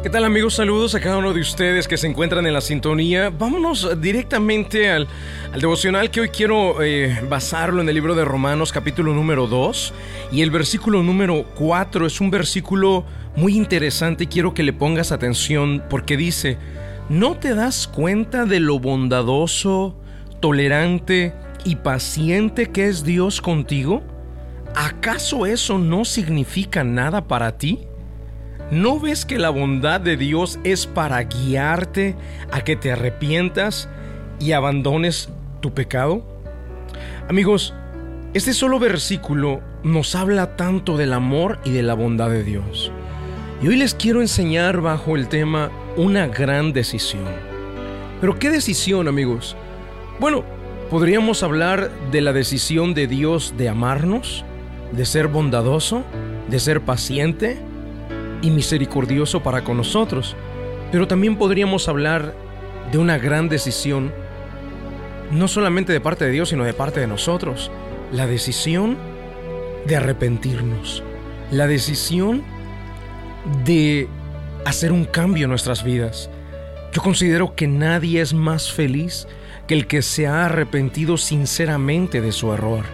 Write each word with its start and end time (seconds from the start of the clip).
¿Qué 0.00 0.10
tal 0.10 0.24
amigos? 0.24 0.54
Saludos 0.54 0.94
a 0.94 1.00
cada 1.00 1.18
uno 1.18 1.32
de 1.32 1.40
ustedes 1.40 1.88
que 1.88 1.96
se 1.96 2.06
encuentran 2.06 2.46
en 2.46 2.52
la 2.52 2.60
sintonía. 2.60 3.30
Vámonos 3.30 4.00
directamente 4.00 4.88
al, 4.90 5.08
devocional 5.58 6.12
que 6.12 6.20
hoy 6.20 6.28
quiero 6.28 6.80
eh, 6.84 7.18
basarlo 7.28 7.80
en 7.80 7.88
el 7.88 7.96
libro 7.96 8.14
de 8.14 8.24
Romanos 8.24 8.70
capítulo 8.70 9.12
número 9.12 9.48
2 9.48 9.92
y 10.30 10.42
el 10.42 10.52
versículo 10.52 11.02
número 11.02 11.44
4 11.56 12.06
es 12.06 12.20
un 12.20 12.30
versículo 12.30 13.04
muy 13.34 13.56
interesante 13.56 14.24
y 14.24 14.26
quiero 14.28 14.54
que 14.54 14.62
le 14.62 14.72
pongas 14.72 15.10
atención 15.10 15.82
porque 15.90 16.16
dice, 16.16 16.58
¿no 17.08 17.36
te 17.36 17.56
das 17.56 17.88
cuenta 17.88 18.44
de 18.44 18.60
lo 18.60 18.78
bondadoso, 18.78 19.96
tolerante 20.38 21.34
y 21.64 21.74
paciente 21.74 22.70
que 22.70 22.86
es 22.86 23.02
Dios 23.02 23.40
contigo? 23.40 24.04
¿Acaso 24.76 25.44
eso 25.44 25.76
no 25.76 26.04
significa 26.04 26.84
nada 26.84 27.26
para 27.26 27.58
ti? 27.58 27.87
¿No 28.70 29.00
ves 29.00 29.24
que 29.24 29.38
la 29.38 29.48
bondad 29.48 29.98
de 29.98 30.18
Dios 30.18 30.58
es 30.62 30.86
para 30.86 31.22
guiarte 31.22 32.16
a 32.52 32.60
que 32.60 32.76
te 32.76 32.92
arrepientas 32.92 33.88
y 34.38 34.52
abandones 34.52 35.30
tu 35.60 35.72
pecado? 35.72 36.22
Amigos, 37.30 37.72
este 38.34 38.52
solo 38.52 38.78
versículo 38.78 39.62
nos 39.82 40.14
habla 40.14 40.56
tanto 40.56 40.98
del 40.98 41.14
amor 41.14 41.58
y 41.64 41.70
de 41.70 41.82
la 41.82 41.94
bondad 41.94 42.28
de 42.28 42.44
Dios. 42.44 42.92
Y 43.62 43.68
hoy 43.68 43.76
les 43.76 43.94
quiero 43.94 44.20
enseñar 44.20 44.82
bajo 44.82 45.16
el 45.16 45.28
tema 45.28 45.70
una 45.96 46.26
gran 46.26 46.74
decisión. 46.74 47.24
Pero 48.20 48.38
¿qué 48.38 48.50
decisión, 48.50 49.08
amigos? 49.08 49.56
Bueno, 50.20 50.44
podríamos 50.90 51.42
hablar 51.42 51.90
de 52.10 52.20
la 52.20 52.34
decisión 52.34 52.92
de 52.92 53.06
Dios 53.06 53.54
de 53.56 53.70
amarnos, 53.70 54.44
de 54.92 55.06
ser 55.06 55.28
bondadoso, 55.28 56.04
de 56.50 56.60
ser 56.60 56.82
paciente, 56.82 57.56
y 58.42 58.50
misericordioso 58.50 59.42
para 59.42 59.64
con 59.64 59.76
nosotros. 59.76 60.36
Pero 60.90 61.06
también 61.06 61.36
podríamos 61.36 61.88
hablar 61.88 62.34
de 62.90 62.98
una 62.98 63.18
gran 63.18 63.48
decisión, 63.48 64.12
no 65.30 65.48
solamente 65.48 65.92
de 65.92 66.00
parte 66.00 66.24
de 66.24 66.30
Dios, 66.30 66.48
sino 66.48 66.64
de 66.64 66.74
parte 66.74 67.00
de 67.00 67.06
nosotros. 67.06 67.70
La 68.12 68.26
decisión 68.26 68.96
de 69.86 69.96
arrepentirnos. 69.96 71.02
La 71.50 71.66
decisión 71.66 72.42
de 73.64 74.08
hacer 74.64 74.92
un 74.92 75.04
cambio 75.04 75.44
en 75.44 75.50
nuestras 75.50 75.84
vidas. 75.84 76.30
Yo 76.92 77.02
considero 77.02 77.54
que 77.54 77.66
nadie 77.66 78.20
es 78.20 78.34
más 78.34 78.72
feliz 78.72 79.26
que 79.66 79.74
el 79.74 79.86
que 79.86 80.02
se 80.02 80.26
ha 80.26 80.46
arrepentido 80.46 81.16
sinceramente 81.16 82.20
de 82.20 82.32
su 82.32 82.52
error. 82.52 82.84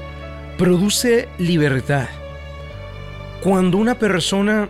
Produce 0.58 1.28
libertad. 1.38 2.08
Cuando 3.42 3.78
una 3.78 3.96
persona 3.96 4.68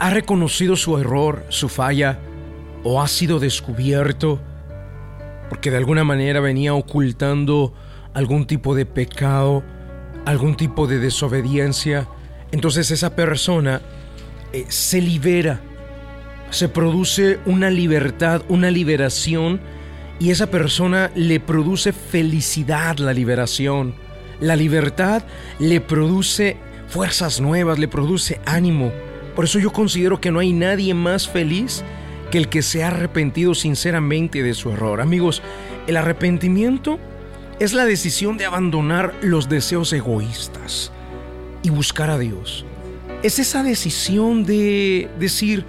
ha 0.00 0.10
reconocido 0.10 0.74
su 0.74 0.98
error, 0.98 1.44
su 1.50 1.68
falla, 1.68 2.18
o 2.82 3.00
ha 3.00 3.06
sido 3.06 3.38
descubierto 3.38 4.40
porque 5.50 5.72
de 5.72 5.76
alguna 5.76 6.04
manera 6.04 6.38
venía 6.38 6.74
ocultando 6.74 7.74
algún 8.14 8.46
tipo 8.46 8.76
de 8.76 8.86
pecado, 8.86 9.64
algún 10.24 10.56
tipo 10.56 10.86
de 10.86 11.00
desobediencia, 11.00 12.06
entonces 12.52 12.92
esa 12.92 13.16
persona 13.16 13.82
eh, 14.52 14.64
se 14.68 15.02
libera, 15.02 15.60
se 16.50 16.68
produce 16.68 17.40
una 17.46 17.68
libertad, 17.68 18.42
una 18.48 18.70
liberación, 18.70 19.60
y 20.20 20.30
esa 20.30 20.46
persona 20.46 21.10
le 21.16 21.40
produce 21.40 21.92
felicidad 21.92 22.98
la 22.98 23.12
liberación. 23.12 23.94
La 24.38 24.54
libertad 24.54 25.24
le 25.58 25.80
produce 25.80 26.58
fuerzas 26.88 27.40
nuevas, 27.40 27.78
le 27.78 27.88
produce 27.88 28.40
ánimo. 28.46 28.92
Por 29.40 29.46
eso 29.46 29.58
yo 29.58 29.72
considero 29.72 30.20
que 30.20 30.30
no 30.30 30.40
hay 30.40 30.52
nadie 30.52 30.92
más 30.92 31.26
feliz 31.26 31.82
que 32.30 32.36
el 32.36 32.50
que 32.50 32.60
se 32.60 32.84
ha 32.84 32.88
arrepentido 32.88 33.54
sinceramente 33.54 34.42
de 34.42 34.52
su 34.52 34.70
error. 34.70 35.00
Amigos, 35.00 35.40
el 35.86 35.96
arrepentimiento 35.96 36.98
es 37.58 37.72
la 37.72 37.86
decisión 37.86 38.36
de 38.36 38.44
abandonar 38.44 39.14
los 39.22 39.48
deseos 39.48 39.94
egoístas 39.94 40.92
y 41.62 41.70
buscar 41.70 42.10
a 42.10 42.18
Dios. 42.18 42.66
Es 43.22 43.38
esa 43.38 43.62
decisión 43.62 44.44
de 44.44 45.08
decir, 45.18 45.64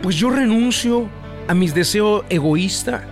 pues 0.00 0.16
yo 0.16 0.30
renuncio 0.30 1.06
a 1.48 1.54
mis 1.54 1.74
deseos 1.74 2.24
egoístas. 2.30 3.02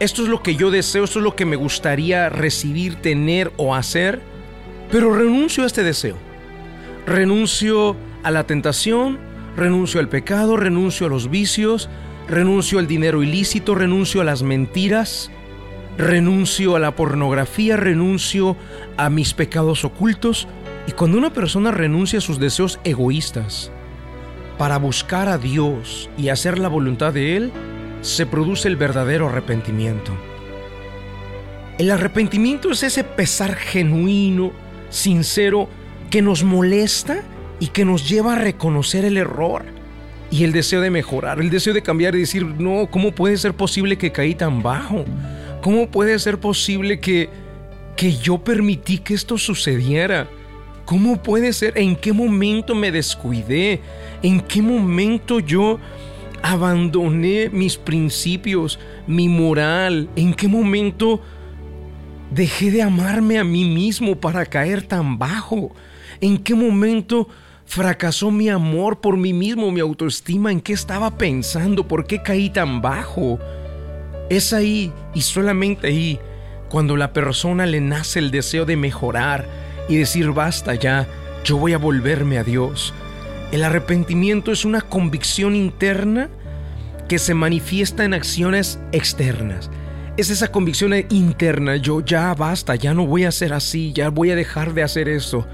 Esto 0.00 0.22
es 0.22 0.28
lo 0.30 0.42
que 0.42 0.56
yo 0.56 0.70
deseo, 0.70 1.04
esto 1.04 1.18
es 1.18 1.22
lo 1.22 1.36
que 1.36 1.44
me 1.44 1.56
gustaría 1.56 2.30
recibir, 2.30 2.94
tener 2.94 3.52
o 3.58 3.74
hacer, 3.74 4.22
pero 4.90 5.14
renuncio 5.14 5.64
a 5.64 5.66
este 5.66 5.82
deseo. 5.82 6.16
Renuncio 7.06 7.94
a 8.22 8.30
la 8.30 8.44
tentación, 8.46 9.33
renuncio 9.56 10.00
al 10.00 10.08
pecado, 10.08 10.56
renuncio 10.56 11.06
a 11.06 11.10
los 11.10 11.30
vicios, 11.30 11.88
renuncio 12.28 12.78
al 12.78 12.86
dinero 12.86 13.22
ilícito, 13.22 13.74
renuncio 13.74 14.20
a 14.20 14.24
las 14.24 14.42
mentiras, 14.42 15.30
renuncio 15.98 16.76
a 16.76 16.80
la 16.80 16.96
pornografía, 16.96 17.76
renuncio 17.76 18.56
a 18.96 19.10
mis 19.10 19.34
pecados 19.34 19.84
ocultos. 19.84 20.48
Y 20.86 20.92
cuando 20.92 21.18
una 21.18 21.32
persona 21.32 21.70
renuncia 21.70 22.18
a 22.18 22.22
sus 22.22 22.38
deseos 22.38 22.78
egoístas 22.84 23.70
para 24.58 24.78
buscar 24.78 25.28
a 25.28 25.38
Dios 25.38 26.10
y 26.16 26.28
hacer 26.28 26.58
la 26.58 26.68
voluntad 26.68 27.12
de 27.12 27.36
Él, 27.36 27.52
se 28.02 28.26
produce 28.26 28.68
el 28.68 28.76
verdadero 28.76 29.28
arrepentimiento. 29.28 30.12
El 31.78 31.90
arrepentimiento 31.90 32.70
es 32.70 32.82
ese 32.82 33.02
pesar 33.02 33.56
genuino, 33.56 34.52
sincero, 34.90 35.68
que 36.10 36.22
nos 36.22 36.44
molesta 36.44 37.24
y 37.60 37.68
que 37.68 37.84
nos 37.84 38.08
lleva 38.08 38.34
a 38.34 38.38
reconocer 38.38 39.04
el 39.04 39.16
error 39.16 39.64
y 40.30 40.44
el 40.44 40.52
deseo 40.52 40.80
de 40.80 40.90
mejorar, 40.90 41.40
el 41.40 41.50
deseo 41.50 41.74
de 41.74 41.82
cambiar 41.82 42.14
y 42.14 42.20
decir, 42.20 42.44
no, 42.44 42.88
¿cómo 42.90 43.12
puede 43.12 43.36
ser 43.36 43.54
posible 43.54 43.96
que 43.96 44.12
caí 44.12 44.34
tan 44.34 44.62
bajo? 44.62 45.04
¿Cómo 45.62 45.88
puede 45.88 46.18
ser 46.18 46.38
posible 46.38 46.98
que, 47.00 47.28
que 47.96 48.16
yo 48.16 48.38
permití 48.38 48.98
que 48.98 49.14
esto 49.14 49.38
sucediera? 49.38 50.28
¿Cómo 50.84 51.22
puede 51.22 51.52
ser? 51.52 51.78
¿En 51.78 51.96
qué 51.96 52.12
momento 52.12 52.74
me 52.74 52.90
descuidé? 52.92 53.80
¿En 54.22 54.40
qué 54.40 54.60
momento 54.60 55.40
yo 55.40 55.78
abandoné 56.42 57.48
mis 57.50 57.76
principios, 57.76 58.78
mi 59.06 59.28
moral? 59.28 60.08
¿En 60.16 60.34
qué 60.34 60.48
momento 60.48 61.20
dejé 62.34 62.70
de 62.70 62.82
amarme 62.82 63.38
a 63.38 63.44
mí 63.44 63.64
mismo 63.64 64.16
para 64.16 64.44
caer 64.46 64.82
tan 64.82 65.18
bajo? 65.18 65.74
¿En 66.20 66.38
qué 66.38 66.54
momento 66.54 67.28
fracasó 67.64 68.30
mi 68.30 68.48
amor 68.48 69.00
por 69.00 69.16
mí 69.16 69.32
mismo, 69.32 69.70
mi 69.70 69.80
autoestima? 69.80 70.50
¿En 70.50 70.60
qué 70.60 70.72
estaba 70.72 71.16
pensando? 71.16 71.86
¿Por 71.86 72.06
qué 72.06 72.22
caí 72.22 72.50
tan 72.50 72.82
bajo? 72.82 73.38
Es 74.30 74.52
ahí 74.52 74.92
y 75.14 75.20
solamente 75.20 75.86
ahí 75.88 76.18
cuando 76.68 76.96
la 76.96 77.12
persona 77.12 77.66
le 77.66 77.80
nace 77.80 78.18
el 78.18 78.30
deseo 78.30 78.64
de 78.64 78.76
mejorar 78.76 79.46
y 79.88 79.96
decir 79.96 80.32
basta 80.32 80.74
ya, 80.74 81.06
yo 81.44 81.56
voy 81.56 81.72
a 81.72 81.78
volverme 81.78 82.38
a 82.38 82.44
Dios. 82.44 82.92
El 83.52 83.62
arrepentimiento 83.62 84.50
es 84.50 84.64
una 84.64 84.80
convicción 84.80 85.54
interna 85.54 86.30
que 87.08 87.18
se 87.18 87.34
manifiesta 87.34 88.04
en 88.04 88.14
acciones 88.14 88.80
externas. 88.92 89.70
Es 90.16 90.30
esa 90.30 90.52
convicción 90.52 90.94
interna, 91.10 91.76
yo 91.76 92.00
ya 92.00 92.32
basta, 92.34 92.76
ya 92.76 92.94
no 92.94 93.06
voy 93.06 93.24
a 93.24 93.32
ser 93.32 93.52
así, 93.52 93.92
ya 93.92 94.10
voy 94.10 94.30
a 94.30 94.36
dejar 94.36 94.72
de 94.72 94.82
hacer 94.82 95.08
eso 95.08 95.46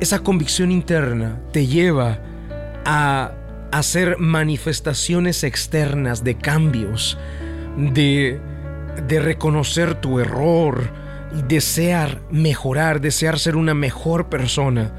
esa 0.00 0.20
convicción 0.20 0.72
interna 0.72 1.38
te 1.52 1.66
lleva 1.66 2.18
a 2.86 3.32
hacer 3.70 4.18
manifestaciones 4.18 5.44
externas 5.44 6.24
de 6.24 6.36
cambios, 6.36 7.18
de, 7.76 8.40
de 9.06 9.20
reconocer 9.20 9.94
tu 9.94 10.18
error, 10.18 10.90
desear 11.46 12.22
mejorar, 12.30 13.00
desear 13.00 13.38
ser 13.38 13.56
una 13.56 13.74
mejor 13.74 14.30
persona. 14.30 14.90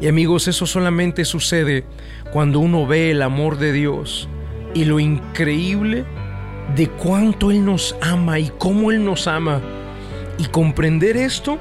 Y 0.00 0.08
amigos, 0.08 0.48
eso 0.48 0.66
solamente 0.66 1.24
sucede 1.24 1.84
cuando 2.32 2.58
uno 2.58 2.86
ve 2.86 3.12
el 3.12 3.22
amor 3.22 3.56
de 3.56 3.72
Dios 3.72 4.28
y 4.74 4.84
lo 4.84 4.98
increíble 4.98 6.04
de 6.76 6.88
cuánto 6.88 7.50
Él 7.50 7.64
nos 7.64 7.96
ama 8.00 8.38
y 8.38 8.50
cómo 8.58 8.90
Él 8.90 9.04
nos 9.04 9.26
ama. 9.26 9.60
Y 10.38 10.46
comprender 10.46 11.16
esto 11.16 11.58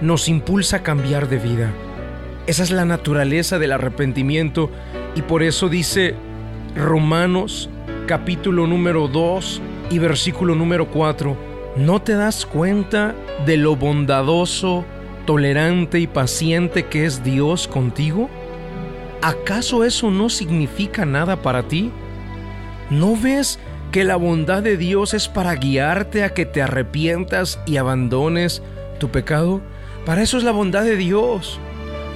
nos 0.00 0.28
impulsa 0.28 0.78
a 0.78 0.82
cambiar 0.82 1.28
de 1.28 1.38
vida. 1.38 1.72
Esa 2.46 2.62
es 2.62 2.70
la 2.70 2.84
naturaleza 2.84 3.58
del 3.58 3.72
arrepentimiento 3.72 4.70
y 5.14 5.22
por 5.22 5.42
eso 5.42 5.68
dice 5.68 6.14
Romanos 6.74 7.70
capítulo 8.06 8.66
número 8.66 9.06
2 9.06 9.60
y 9.90 9.98
versículo 9.98 10.54
número 10.54 10.88
4, 10.88 11.36
¿no 11.76 12.02
te 12.02 12.14
das 12.14 12.46
cuenta 12.46 13.14
de 13.46 13.56
lo 13.58 13.76
bondadoso, 13.76 14.84
tolerante 15.24 16.00
y 16.00 16.06
paciente 16.06 16.86
que 16.86 17.04
es 17.04 17.22
Dios 17.22 17.68
contigo? 17.68 18.28
¿Acaso 19.20 19.84
eso 19.84 20.10
no 20.10 20.30
significa 20.30 21.04
nada 21.04 21.42
para 21.42 21.68
ti? 21.68 21.92
¿No 22.90 23.16
ves 23.16 23.60
que 23.92 24.04
la 24.04 24.16
bondad 24.16 24.62
de 24.62 24.78
Dios 24.78 25.12
es 25.12 25.28
para 25.28 25.54
guiarte 25.54 26.24
a 26.24 26.30
que 26.30 26.46
te 26.46 26.62
arrepientas 26.62 27.60
y 27.66 27.76
abandones 27.76 28.62
tu 28.98 29.10
pecado? 29.10 29.60
Para 30.06 30.22
eso 30.22 30.38
es 30.38 30.44
la 30.44 30.50
bondad 30.50 30.82
de 30.82 30.96
Dios 30.96 31.60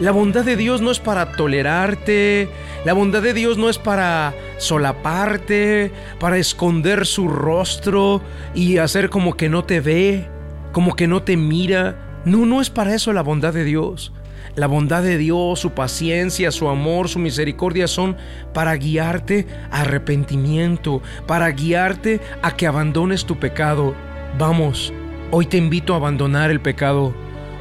La 0.01 0.11
bondad 0.11 0.45
de 0.45 0.57
Dios 0.57 0.81
no 0.81 0.91
es 0.91 0.99
para 0.99 1.33
tolerarte, 1.33 2.49
la 2.85 2.95
bondad 2.95 3.23
de 3.23 3.35
Dios 3.35 3.59
no 3.59 3.69
es 3.69 3.79
para 3.79 4.35
solaparte, 4.57 5.93
para 6.19 6.39
esconder 6.39 7.07
su 7.07 7.29
rostro 7.29 8.23
y 8.55 8.79
hacer 8.79 9.11
como 9.11 9.37
que 9.37 9.49
no 9.51 9.65
te 9.65 9.81
ve, 9.81 10.27
como 10.73 10.97
que 10.97 11.07
no 11.07 11.23
te 11.23 11.37
mira. 11.37 12.23
No, 12.25 12.45
no 12.47 12.61
es 12.61 12.71
para 12.71 12.95
eso 12.95 13.13
la 13.13 13.23
bondad 13.23 13.55
de 13.55 13.65
Dios. 13.65 14.13
La 14.55 14.67
bondad 14.67 15.03
de 15.03 15.19
Dios, 15.19 15.61
su 15.61 15.73
paciencia, 15.73 16.51
su 16.51 16.69
amor, 16.69 17.09
su 17.09 17.19
misericordia 17.19 17.89
son 17.89 18.17
para 18.53 18.75
guiarte 18.77 19.47
a 19.71 19.83
arrepentimiento, 19.83 21.03
para 21.27 21.51
guiarte 21.51 22.21
a 22.43 22.57
que 22.57 22.67
abandones 22.67 23.25
tu 23.25 23.39
pecado. 23.39 23.95
Vamos, 24.39 24.93
hoy 25.31 25.47
te 25.47 25.57
invito 25.57 25.95
a 25.95 25.97
abandonar 25.97 26.51
el 26.51 26.61
pecado. 26.61 27.15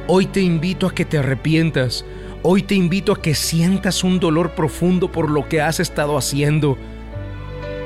Hoy 0.08 0.26
te 0.26 0.40
invito 0.40 0.86
a 0.86 0.94
que 0.94 1.04
te 1.04 1.18
arrepientas. 1.18 2.04
Hoy 2.42 2.62
te 2.62 2.74
invito 2.74 3.12
a 3.12 3.20
que 3.20 3.34
sientas 3.34 4.04
un 4.04 4.20
dolor 4.20 4.54
profundo 4.54 5.10
por 5.10 5.30
lo 5.30 5.48
que 5.48 5.60
has 5.60 5.80
estado 5.80 6.16
haciendo 6.16 6.78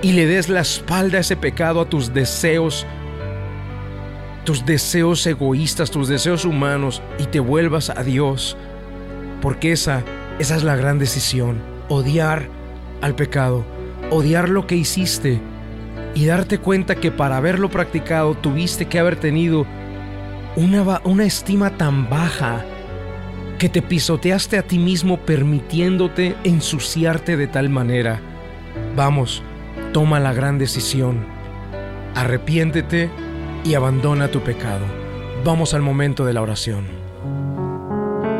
y 0.02 0.12
le 0.12 0.26
des 0.26 0.48
la 0.48 0.60
espalda 0.60 1.18
a 1.18 1.20
ese 1.20 1.36
pecado, 1.36 1.80
a 1.80 1.88
tus 1.88 2.12
deseos, 2.14 2.86
tus 4.44 4.64
deseos 4.64 5.26
egoístas, 5.26 5.90
tus 5.90 6.08
deseos 6.08 6.44
humanos 6.44 7.02
y 7.18 7.24
te 7.24 7.40
vuelvas 7.40 7.90
a 7.90 8.02
Dios. 8.02 8.56
Porque 9.40 9.72
esa, 9.72 10.02
esa 10.38 10.56
es 10.56 10.62
la 10.62 10.76
gran 10.76 10.98
decisión, 10.98 11.58
odiar 11.88 12.48
al 13.00 13.14
pecado, 13.14 13.64
odiar 14.10 14.48
lo 14.48 14.66
que 14.66 14.76
hiciste 14.76 15.40
y 16.14 16.26
darte 16.26 16.58
cuenta 16.58 16.96
que 16.96 17.10
para 17.10 17.36
haberlo 17.36 17.70
practicado 17.70 18.34
tuviste 18.34 18.86
que 18.86 18.98
haber 18.98 19.16
tenido 19.16 19.66
una, 20.56 21.00
una 21.04 21.24
estima 21.24 21.70
tan 21.76 22.10
baja 22.10 22.64
que 23.58 23.68
te 23.68 23.82
pisoteaste 23.82 24.58
a 24.58 24.62
ti 24.62 24.78
mismo 24.78 25.18
permitiéndote 25.18 26.34
ensuciarte 26.44 27.36
de 27.36 27.46
tal 27.46 27.68
manera. 27.68 28.20
Vamos, 28.96 29.42
toma 29.92 30.18
la 30.18 30.32
gran 30.32 30.58
decisión. 30.58 31.26
Arrepiéntete 32.14 33.10
y 33.64 33.74
abandona 33.74 34.28
tu 34.28 34.40
pecado. 34.40 34.84
Vamos 35.44 35.74
al 35.74 35.82
momento 35.82 36.24
de 36.24 36.32
la 36.32 36.42
oración. 36.42 36.99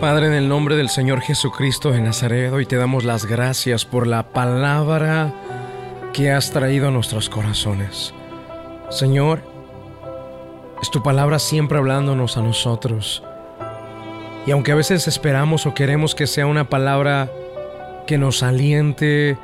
Padre, 0.00 0.28
en 0.28 0.32
el 0.32 0.48
nombre 0.48 0.76
del 0.76 0.88
Señor 0.88 1.20
Jesucristo 1.20 1.90
de 1.90 2.00
Nazaret, 2.00 2.50
hoy 2.54 2.64
te 2.64 2.76
damos 2.76 3.04
las 3.04 3.26
gracias 3.26 3.84
por 3.84 4.06
la 4.06 4.22
palabra 4.22 5.30
que 6.14 6.30
has 6.30 6.52
traído 6.52 6.88
a 6.88 6.90
nuestros 6.90 7.28
corazones. 7.28 8.14
Señor, 8.88 9.42
es 10.80 10.90
tu 10.90 11.02
palabra 11.02 11.38
siempre 11.38 11.76
hablándonos 11.76 12.38
a 12.38 12.42
nosotros. 12.42 13.22
Y 14.46 14.52
aunque 14.52 14.72
a 14.72 14.74
veces 14.74 15.06
esperamos 15.06 15.66
o 15.66 15.74
queremos 15.74 16.14
que 16.14 16.26
sea 16.26 16.46
una 16.46 16.70
palabra 16.70 17.30
que 18.06 18.16
nos 18.16 18.42
aliente 18.42 19.36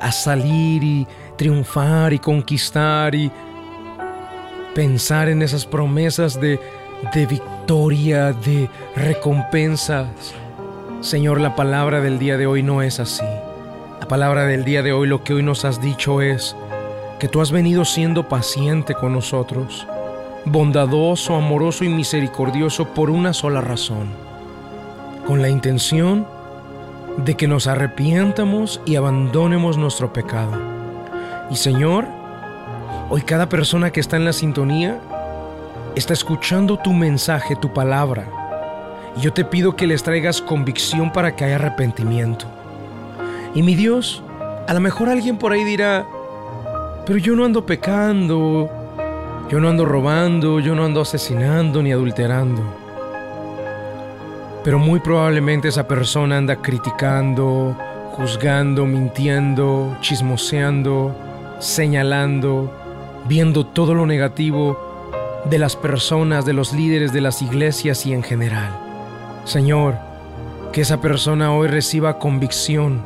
a 0.00 0.12
salir 0.12 0.84
y 0.84 1.08
triunfar 1.36 2.12
y 2.12 2.20
conquistar 2.20 3.12
y 3.16 3.32
pensar 4.72 5.28
en 5.28 5.42
esas 5.42 5.66
promesas 5.66 6.40
de, 6.40 6.60
de 7.14 7.26
victoria, 7.26 8.32
de 8.32 8.68
recompensas. 8.94 10.34
Señor, 11.00 11.40
la 11.40 11.54
palabra 11.54 12.00
del 12.00 12.18
día 12.18 12.36
de 12.36 12.46
hoy 12.46 12.62
no 12.62 12.82
es 12.82 13.00
así. 13.00 13.26
La 14.00 14.08
palabra 14.08 14.46
del 14.46 14.64
día 14.64 14.82
de 14.82 14.92
hoy, 14.92 15.08
lo 15.08 15.24
que 15.24 15.34
hoy 15.34 15.42
nos 15.42 15.64
has 15.64 15.80
dicho 15.80 16.20
es 16.20 16.56
que 17.18 17.28
tú 17.28 17.40
has 17.40 17.50
venido 17.50 17.84
siendo 17.84 18.28
paciente 18.28 18.94
con 18.94 19.12
nosotros, 19.12 19.86
bondadoso, 20.44 21.34
amoroso 21.34 21.84
y 21.84 21.88
misericordioso 21.88 22.86
por 22.94 23.10
una 23.10 23.32
sola 23.32 23.60
razón 23.60 24.26
con 25.26 25.42
la 25.42 25.48
intención 25.48 26.26
de 27.18 27.34
que 27.36 27.48
nos 27.48 27.66
arrepientamos 27.66 28.80
y 28.86 28.94
abandonemos 28.94 29.76
nuestro 29.76 30.12
pecado. 30.12 30.52
Y 31.50 31.56
Señor, 31.56 32.06
hoy 33.10 33.22
cada 33.22 33.48
persona 33.48 33.90
que 33.90 34.00
está 34.00 34.16
en 34.16 34.24
la 34.24 34.32
sintonía 34.32 35.00
está 35.96 36.12
escuchando 36.12 36.78
tu 36.78 36.92
mensaje, 36.92 37.56
tu 37.56 37.72
palabra. 37.72 38.28
Y 39.16 39.20
yo 39.22 39.32
te 39.32 39.44
pido 39.44 39.74
que 39.74 39.86
les 39.86 40.02
traigas 40.02 40.40
convicción 40.40 41.12
para 41.12 41.34
que 41.34 41.44
haya 41.44 41.56
arrepentimiento. 41.56 42.46
Y 43.54 43.62
mi 43.62 43.74
Dios, 43.74 44.22
a 44.68 44.74
lo 44.74 44.80
mejor 44.80 45.08
alguien 45.08 45.38
por 45.38 45.52
ahí 45.52 45.64
dirá, 45.64 46.06
pero 47.04 47.18
yo 47.18 47.34
no 47.34 47.44
ando 47.44 47.66
pecando, 47.66 48.70
yo 49.50 49.58
no 49.58 49.68
ando 49.68 49.84
robando, 49.84 50.60
yo 50.60 50.74
no 50.74 50.84
ando 50.84 51.00
asesinando 51.00 51.82
ni 51.82 51.92
adulterando 51.92 52.86
pero 54.66 54.80
muy 54.80 54.98
probablemente 54.98 55.68
esa 55.68 55.86
persona 55.86 56.38
anda 56.38 56.56
criticando, 56.56 57.76
juzgando, 58.10 58.84
mintiendo, 58.84 59.96
chismoseando, 60.00 61.14
señalando, 61.60 62.74
viendo 63.28 63.64
todo 63.64 63.94
lo 63.94 64.06
negativo 64.06 64.85
de 65.50 65.58
las 65.58 65.76
personas, 65.76 66.44
de 66.44 66.52
los 66.52 66.72
líderes 66.72 67.12
de 67.12 67.20
las 67.20 67.40
iglesias 67.40 68.04
y 68.06 68.12
en 68.12 68.22
general. 68.22 68.70
Señor, 69.44 69.96
que 70.72 70.80
esa 70.80 71.00
persona 71.00 71.52
hoy 71.52 71.68
reciba 71.68 72.18
convicción 72.18 73.02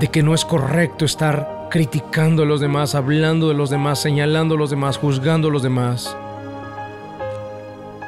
de 0.00 0.08
que 0.08 0.22
no 0.22 0.34
es 0.34 0.44
correcto 0.44 1.04
estar 1.04 1.68
criticando 1.70 2.42
a 2.42 2.46
los 2.46 2.60
demás, 2.60 2.94
hablando 2.94 3.48
de 3.48 3.54
los 3.54 3.70
demás, 3.70 4.00
señalando 4.00 4.56
a 4.56 4.58
los 4.58 4.70
demás, 4.70 4.96
juzgando 4.96 5.48
a 5.48 5.50
los 5.50 5.62
demás. 5.62 6.16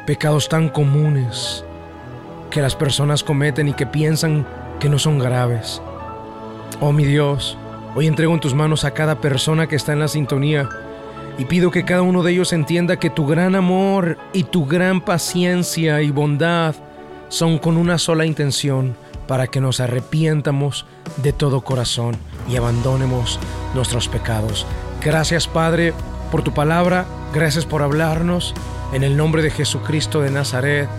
Pecados 0.07 0.49
tan 0.49 0.69
comunes 0.69 1.65
que 2.51 2.61
las 2.61 2.75
personas 2.75 3.23
cometen 3.23 3.69
y 3.69 3.75
que 3.75 3.87
piensan 3.87 4.47
que 4.81 4.89
no 4.89 4.99
son 4.99 5.19
graves. 5.19 5.81
Oh 6.81 6.93
mi 6.93 7.05
Dios, 7.05 7.57
hoy 7.95 8.09
entrego 8.09 8.35
en 8.35 8.41
tus 8.41 8.55
manos 8.55 8.85
a 8.85 8.91
cada 8.91 9.21
persona 9.21 9.69
que 9.69 9.77
está 9.77 9.93
en 9.93 10.01
la 10.01 10.09
sintonía 10.09 10.69
y 11.41 11.47
pido 11.47 11.71
que 11.71 11.87
cada 11.87 12.03
uno 12.03 12.23
de 12.23 12.33
ellos 12.33 12.53
entienda 12.53 12.99
que 12.99 13.09
tu 13.09 13.27
gran 13.27 13.55
amor 13.55 14.19
y 14.35 14.45
tu 14.45 14.67
gran 14.67 15.01
paciencia 15.01 16.03
y 16.03 16.11
bondad 16.11 16.75
son 17.31 17.57
con 17.57 17.79
una 17.79 17.97
sola 17.97 18.27
intención 18.27 18.95
para 19.27 19.47
que 19.47 19.59
nos 19.59 19.81
arrepientamos 19.81 20.85
de 21.17 21.33
todo 21.33 21.63
corazón 21.63 22.19
y 22.47 22.57
abandonemos 22.57 23.41
nuestros 23.75 24.07
pecados. 24.07 24.67
Gracias 25.03 25.49
Padre 25.49 25.95
por 26.31 26.43
tu 26.43 26.53
palabra, 26.53 27.07
gracias 27.33 27.65
por 27.65 27.81
hablarnos. 27.81 28.55
En 28.93 29.03
el 29.03 29.17
nombre 29.17 29.43
de 29.43 29.51
Jesucristo 29.51 30.21
de 30.21 30.31
Nazaret. 30.31 30.91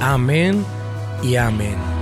Amén 0.00 0.66
y 1.22 1.36
amén. 1.36 1.93